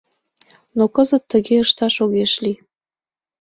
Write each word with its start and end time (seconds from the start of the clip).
Но 0.77 0.83
кызыт 0.95 1.23
тыге 1.31 1.55
ышташ 1.65 1.95
огеш 2.03 2.33
лий. 2.43 2.57